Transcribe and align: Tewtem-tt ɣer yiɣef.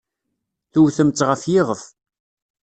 Tewtem-tt 0.71 1.25
ɣer 1.27 1.39
yiɣef. 1.51 1.83